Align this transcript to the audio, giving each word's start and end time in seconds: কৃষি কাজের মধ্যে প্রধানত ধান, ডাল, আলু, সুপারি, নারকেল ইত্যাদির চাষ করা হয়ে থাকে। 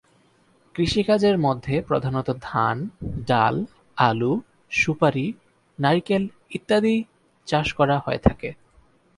কৃষি 0.75 1.01
কাজের 1.03 1.35
মধ্যে 1.37 1.81
প্রধানত 1.81 2.27
ধান, 2.41 2.77
ডাল, 3.27 3.55
আলু, 3.97 4.33
সুপারি, 4.71 5.27
নারকেল 5.79 6.23
ইত্যাদির 6.49 7.01
চাষ 7.47 7.67
করা 7.73 7.97
হয়ে 7.99 8.17
থাকে। 8.17 8.49